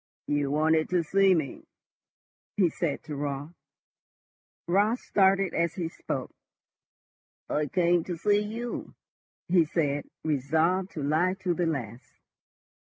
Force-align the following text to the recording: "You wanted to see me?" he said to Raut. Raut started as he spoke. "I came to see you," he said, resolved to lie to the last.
"You 0.25 0.49
wanted 0.49 0.89
to 0.89 1.03
see 1.03 1.35
me?" 1.35 1.67
he 2.57 2.69
said 2.71 3.03
to 3.03 3.15
Raut. 3.15 3.53
Raut 4.67 4.97
started 4.97 5.53
as 5.53 5.75
he 5.75 5.89
spoke. 5.89 6.33
"I 7.47 7.67
came 7.67 8.03
to 8.05 8.17
see 8.17 8.39
you," 8.41 8.95
he 9.47 9.63
said, 9.63 10.09
resolved 10.23 10.89
to 10.93 11.03
lie 11.03 11.35
to 11.41 11.53
the 11.53 11.67
last. 11.67 12.13